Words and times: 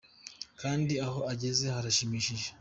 kandi 0.61 0.93
aho 1.05 1.19
igeze 1.33 1.65
harashimishije. 1.75 2.47